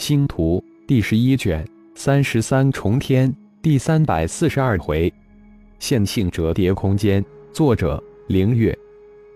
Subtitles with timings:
[0.00, 1.62] 星图第十一卷
[1.94, 5.12] 三十三重天第三百四十二回，
[5.78, 7.22] 线性折叠空间。
[7.52, 8.76] 作者：凌月。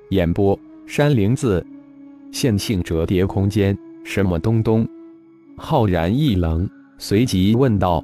[0.09, 1.65] 演播：山灵子。
[2.33, 4.89] 线性折叠空间，什么东东？
[5.59, 8.03] 浩然一愣，随即问道：“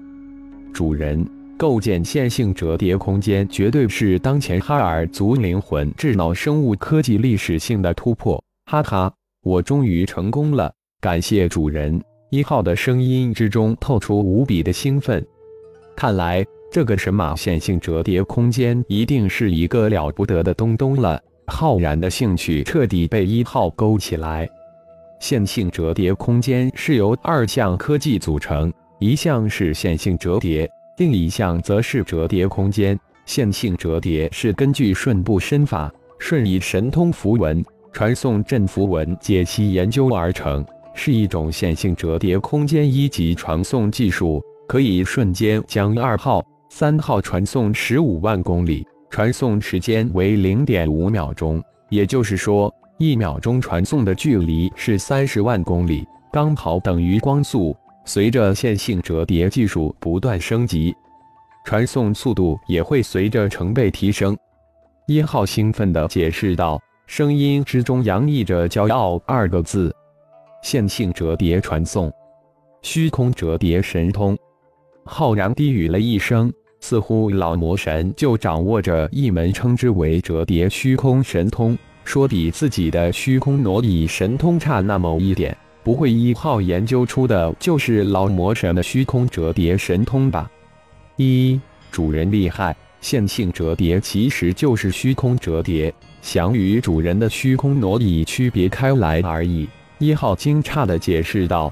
[0.70, 8.38] 主人，构建线性折叠空间，绝对是当前哈尔族灵魂智脑生物科技历史性的突破。
[8.66, 9.10] 哈哈，
[9.44, 10.70] 我终于成功了！
[11.00, 11.98] 感谢主人。”
[12.30, 15.26] 一号的声音之中透出无比的兴奋，
[15.96, 21.20] 看来这个神马线性折叠空间一定是一个了不得的东东了。
[21.48, 24.48] 浩然的兴趣彻底被一号勾起来。
[25.18, 32.96] 线性折叠空间是由二项科技组成，一项是线性折叠，另一项则是折叠空间。
[33.26, 37.60] 线性折叠是根据顺步身法、瞬移神通符文、
[37.92, 40.64] 传送阵符文解析研究而成。
[40.94, 51.62] 是一种线性折叠空间一级传送技术，可以瞬间将二号、三号传送十五万公里，传送时间为零点五秒钟。
[51.88, 57.76] 也就是说，一秒钟传送的距离是三十万公里，刚好等于光速。
[58.04, 60.94] 随着线性折叠技术不断升级，
[61.64, 64.36] 传送速度也会随着成倍提升。
[65.06, 69.94] 一号兴奋地解释道，声音之中洋溢着骄傲二个字。
[70.62, 72.12] 线性折叠传送，
[72.82, 74.36] 虚空折叠神通。
[75.04, 85.56] 浩然低语了一声，似乎老魔神就掌握着一门称之为折叠虚空神通，说比自己的虚空挪移神通差那么一点。
[85.82, 90.50] 不会一号研究出的就是老魔神的虚空折叠神通吧？
[91.16, 91.58] 一
[91.90, 99.66] 主人厉害，线性折叠其实就是虚空折叠，想与主人的虚空挪移区别开来而已。
[100.00, 101.70] 一号惊诧地解释道：“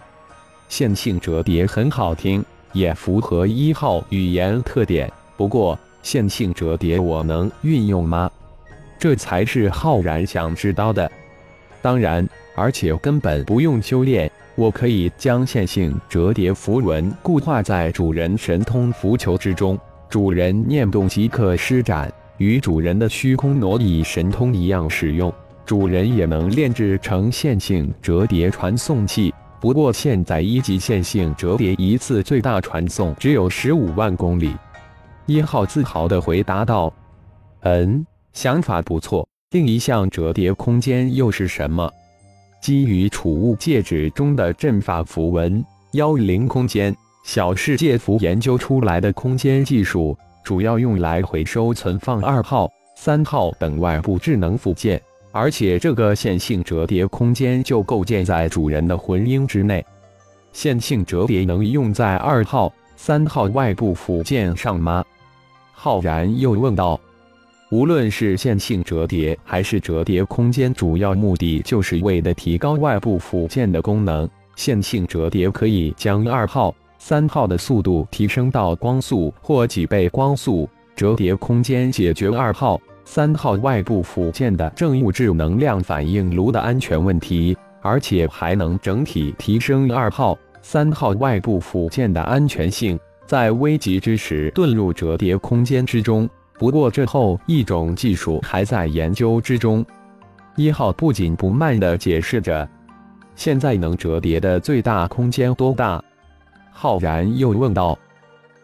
[0.69, 5.11] 线性折叠很好听，也符合一号语言特点。
[5.35, 8.30] 不过，线性折叠我能运用吗？
[8.98, 11.11] 这才是浩然想知道的。
[11.80, 19.79] 当然，而且根本不用修炼，我可以将线性折叠符文固化在主人神通符球之中，
[20.11, 25.33] 主人念动即可施展，与主人的虚空挪移神通一样使用。”
[25.68, 34.57] 主人也能炼制成线性折叠传送器，不过现在一级线性折叠一次最大传送只有十五万公里。
[35.27, 36.90] 一号自豪地回答道
[37.61, 38.02] ：“嗯，
[38.33, 39.28] 想法不错。
[39.51, 41.92] 另一项折叠空间又是什么？
[42.62, 45.62] 基于储物戒指中的阵法符文
[45.92, 46.96] 妖灵空间
[47.27, 54.98] 小世界符研究出来的空间技术，主要用来回收存放二号、三号等外部智能附件。”
[55.30, 59.84] 而且这个线性折叠空间就构建在主人的魂婴之内。
[60.52, 65.05] 线性折叠能用在二号、三号外部附件上吗？
[65.72, 66.98] 浩然又问道。
[67.70, 74.28] 无论是线性折叠还是折叠空间，主要目的就是为了提高外部附件的功能。
[74.56, 80.68] 线性折叠可以将二号、三号的速度提升到光速或几倍光速。
[80.96, 82.80] 折叠空间解决二号。
[83.11, 96.29] 三号外部附件的正物质能量反应炉的安全问题，而且还能整体提升二号、三号外部附件的安全性，在危急之时遁入折叠空间之中。
[96.58, 99.83] 不过，这后一种技术还在研究之中。
[100.55, 102.69] 一号不紧不慢地解释着
[103.35, 106.05] ：“现在能折叠的最大空间多大？”
[106.70, 107.98] 浩然又问道。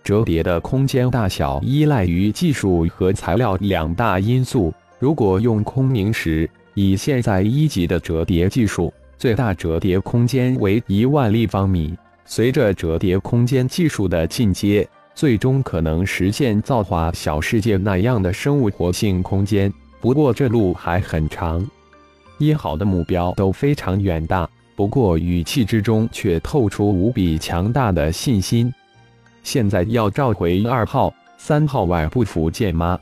[0.04, 4.70] 折叠的空间大小依赖于技术和材料两大因素。
[4.98, 11.97] 如果用空明石，以现在一级的折叠技术，最大折叠空间为一万立方米。
[12.26, 19.72] 随着折叠空间技术的进阶，最终可能实现造化小世界那样的生物活性空间。
[20.03, 21.66] 不过这路还很长，
[22.37, 28.70] 一好的目标都非常远大，不过语气之中却透出无比强大的信心。
[29.44, 32.99] 现在要召回二号、三号外部附件吗？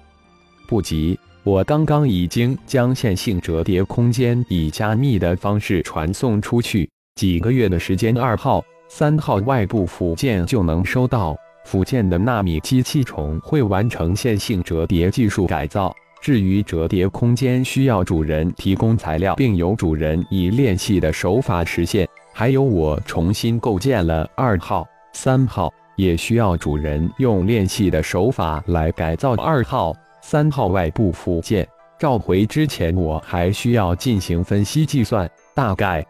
[0.69, 11.35] 不急，我刚刚已经将线性折叠空间以加密的方式传送出去，几个月的时间，二号、三号外部附件就能收到。
[11.65, 15.95] 附件的纳米机器虫会完成线性折叠技术改造。
[16.21, 22.09] 至于折叠空间，需要主人提供材料，并由主人以炼系的手法实现。
[22.33, 25.73] 还有，我重新构建了二号、三号。
[25.97, 31.67] 也需要主人用炼系的手法来改造二号、三号外部附件。
[31.99, 36.05] 召回之前，我还需要进行分析计算，大概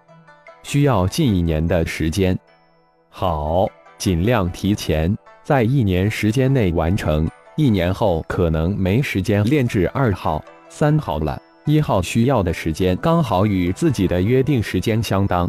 [0.62, 2.38] 需要近一年的时间。
[3.10, 3.66] 好，
[3.98, 7.28] 尽量提前，在一年时间内完成。
[7.56, 11.38] 一年后可能没时间炼制二号、三号了。
[11.66, 15.48] 一号需要的时间刚好与自己的约定时间相当。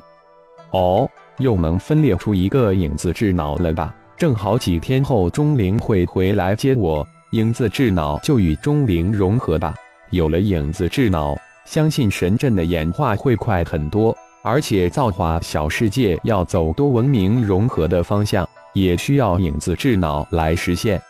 [0.72, 3.96] 哦，又能分裂出一个影子智脑了吧？
[4.24, 9.76] 正好几天后钟灵会回来接我，影子智脑就与钟灵融合吧。
[10.12, 11.36] 有了影子智脑，
[11.66, 14.16] 相信神阵的演化会快很多。
[14.42, 21.02] 而且造化小世界要走多文明融合的方向，也需要影子智脑来实现。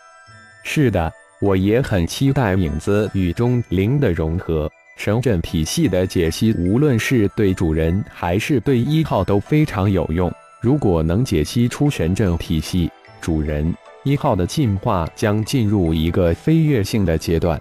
[0.63, 4.67] 是的，我也很期待影子与钟灵的融合。
[4.97, 10.33] 神阵体系的解析，无论是对主人还是对一号都非常有用。
[10.61, 12.89] 如果能解析出神阵体系，
[13.23, 13.73] 主人
[14.03, 17.57] 一号的进化将进入一个飞跃性的阶段。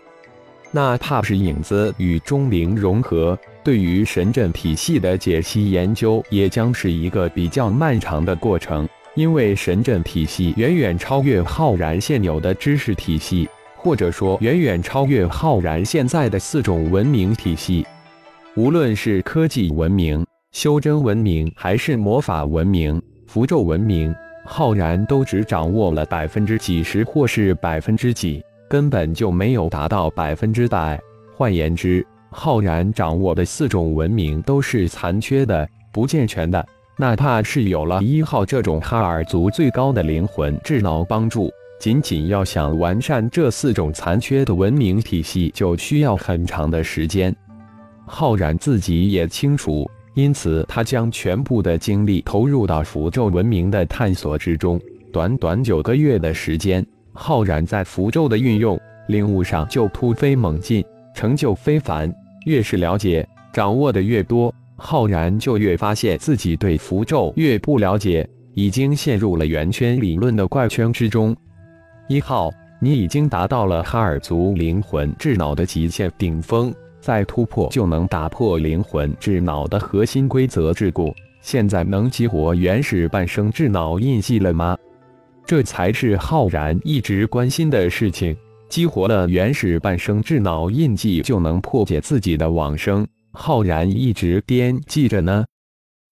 [0.73, 3.39] 哪怕是影子与钟灵融合。
[3.63, 17.87] 对于神阵体系的解析研究，也将是一个比较漫长的过程，因为神阵体系远远超越浩然现有的知识体系，或者说远远超越浩然现在的四种文明体系。
[18.57, 24.13] 无论是科技文明、修真文明，还是魔法文明、符咒文明，
[24.45, 31.01] 浩然都只掌握了百分之几十，或是百分之几，根本就没有达到百分之百。
[31.35, 36.65] 换言之，浩然掌握的四种文明都是残缺的、不健全的，
[36.97, 47.35] 哪怕是有了一号这种哈尔族最高的灵魂智脑帮助，仅仅要想完善这四种残缺的文明体系，就需要很长的时间。
[48.05, 54.81] 浩然自己也清楚，因此他将全部的精力投入到符咒文明的探索之中。
[55.13, 62.13] 短短九个月的时间，浩然在符咒的运用、领悟上就突飞猛进，成就非凡。
[62.47, 71.37] 越是了解、掌握的越多，浩然就越发现自己对符咒越不了解，已经陷入了圆圈理论的怪圈之中。
[72.09, 72.51] 一号，
[72.81, 81.13] 你已经达到了哈尔族灵魂智脑的极限顶峰，再突破就能打破灵魂智脑的核心规则桎梏。
[81.41, 84.79] 现在能激活原始半生智脑印记了吗？
[85.45, 88.35] 这才是浩然一直关心的事情。
[88.69, 93.07] 激活了原始半生智脑印记，就能破解自己的往生。
[93.33, 95.45] 浩然一直惦记着呢，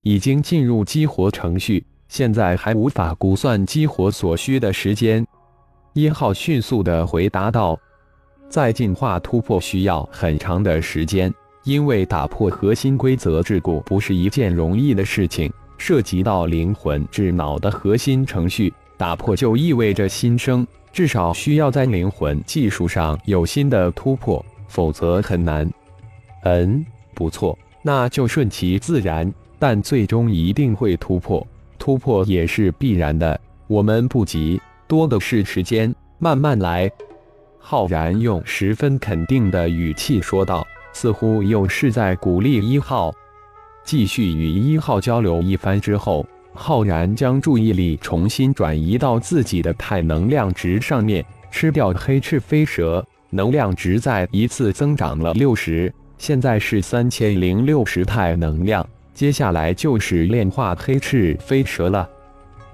[0.02, 5.24] 已经进入激活程序，现在还无法估算激活所需的时间。
[5.94, 7.78] 一号迅速的回答道
[8.50, 11.32] ：“在进化突破需要很长的时间，
[11.62, 25.70] 因为打破核心规则桎梏不是一件容易的事情，涉及到灵魂至脑的核心程序，打破就意味着新生。”至少需要在灵魂技术上有新的突破，否则很难。
[26.42, 29.32] 嗯，不错，那就顺其自然。
[29.56, 31.46] 但最终一定会突破，
[31.78, 33.40] 突破也是必然的。
[33.68, 36.90] 我们不急，多的是时间，慢慢来。
[37.60, 43.14] 浩然用十分肯定的语气说道，似乎又是在鼓励一号。
[43.84, 46.26] 继续与一号交流一番之后。
[46.52, 58.86] 浩然将注意力重新转移到自己的太能量值上面，吃掉黑翅飞蛇，能量值再一次增长了六十，现在是三千零六十太能量。
[59.14, 62.06] 接下来就是炼化黑翅飞蛇了。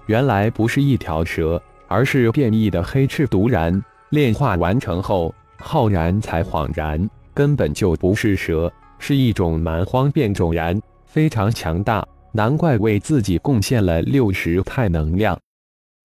[0.07, 3.85] 原来不是一条蛇，而是变异的黑翅毒然。
[4.11, 12.07] 炼化完成后，浩然才恍然，根本就不是蛇，是一种蛮荒变种然，非常强大。
[12.33, 15.37] 难怪为自己贡献了六十太能量。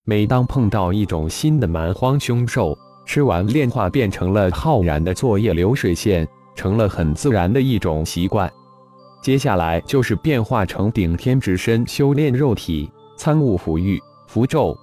[0.05, 8.50] 每当碰到一种新的蛮荒凶兽，吃完炼化变成了浩然的作业流水线，成了很自然的一种习惯。
[9.22, 14.75] 接下来就是变化成顶天之身修炼肉体，参悟符域、符咒。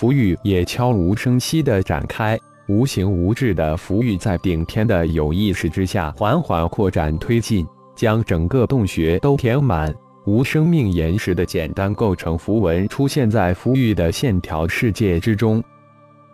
[0.00, 9.94] 符域也悄无声息地展开，无形无质的符域在顶天的有意识之下缓缓扩展推进，将整个洞穴都填满。
[10.24, 15.62] 无生命岩石的简单构成符文出现在符域的线条世界之中。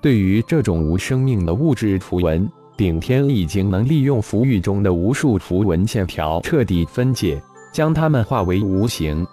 [0.01, 7.43] 对于这种无生命的物质符文，顶天已经能利用符域中的无数符文线条彻底分解，
[7.73, 9.27] 将它们化为无形。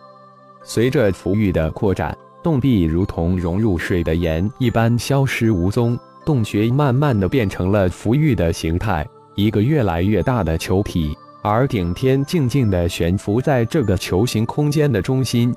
[0.63, 11.17] 随着符域的扩展，洞壁如同融入水的盐一般消失无踪，洞穴慢慢的变成了浮玉的形态，一个越来越大的球体。
[11.41, 15.55] 而顶天静静地悬浮在这个球形空间的中心，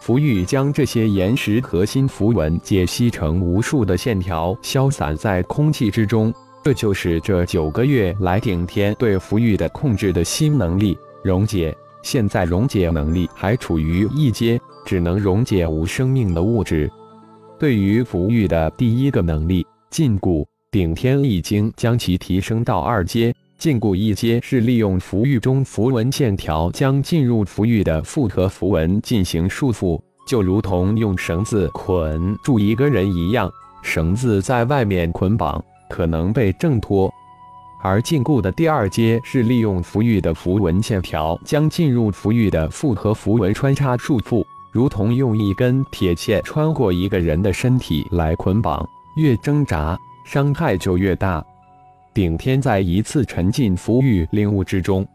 [0.00, 6.34] 浮玉将这些岩石核心符文解析成无数的线条，消散在空气之中。
[6.64, 11.76] 这就是这九个月来顶天对浮玉的控制的新能力——溶解。
[12.02, 16.90] 现在溶解能力还处于一阶，只能溶解无生命的物质。
[17.58, 23.34] 对于符玉的第一个能力禁锢，顶天已经将其提升到二阶。
[23.58, 33.50] 禁锢一阶是利用符玉中符文线条，将进入符玉的复合符文进行束缚，就如同用绳子捆住一个人一样，
[33.82, 37.12] 绳子在外面捆绑，可能被挣脱。
[37.82, 51.44] 而禁锢的第二阶是利用符玉的符文线条，将进入符玉的复合符文穿插束缚，如同用一根铁线穿过一个人的身体来捆绑，越挣扎伤害就越大。
[52.12, 55.06] 顶天在一次沉浸福玉领悟之中，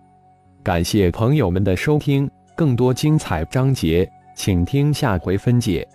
[0.64, 5.88] 感谢朋友们的收听，更多精彩章节，请听下回分解。